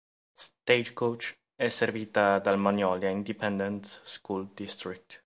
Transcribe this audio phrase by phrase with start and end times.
[0.35, 5.19] Stagecoach è servita dal Magnolia Independent School District.